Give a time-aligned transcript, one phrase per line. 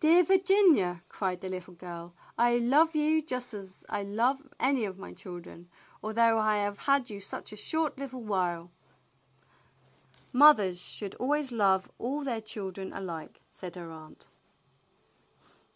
[0.00, 3.54] "Dear Virginia," cried the little girl, "I love you THE BLUE AUNT COMES 19 just
[3.54, 5.68] as much as I love any of my children,
[6.02, 8.72] although I have had you such a httle while."
[10.32, 14.26] ''Mothers should always love all their children alike," said her aunt.